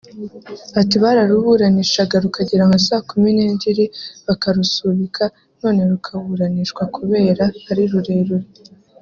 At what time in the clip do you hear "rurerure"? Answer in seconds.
7.91-8.47